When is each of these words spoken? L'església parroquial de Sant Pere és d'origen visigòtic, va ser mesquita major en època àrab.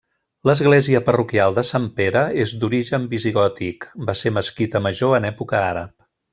L'església 0.49 1.01
parroquial 1.09 1.57
de 1.57 1.63
Sant 1.67 1.85
Pere 1.99 2.23
és 2.45 2.55
d'origen 2.63 3.07
visigòtic, 3.13 3.89
va 4.09 4.19
ser 4.25 4.35
mesquita 4.41 4.83
major 4.89 5.19
en 5.23 5.33
època 5.35 5.65
àrab. 5.71 5.97